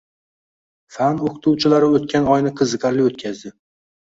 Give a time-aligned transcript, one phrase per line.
[0.95, 3.57] Fan o‘qituvchilari o‘tgan oyni qiziqarli o‘tkazdi.